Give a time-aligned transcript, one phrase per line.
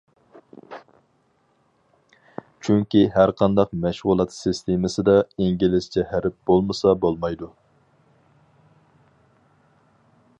[2.67, 7.51] چۈنكى ھەرقانداق مەشغۇلات سىستېمىسىدا ئىنگلىزچە ھەرپ بولمىسا بولمايدۇ.